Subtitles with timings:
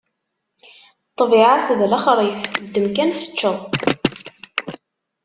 [1.09, 3.59] Ṭṭbiɛa-s d lexṛif, ddem kan teččeḍ!